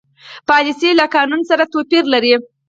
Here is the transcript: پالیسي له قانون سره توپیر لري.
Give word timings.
پالیسي 0.49 0.89
له 0.99 1.05
قانون 1.15 1.41
سره 1.49 1.63
توپیر 1.73 2.03
لري. 2.13 2.33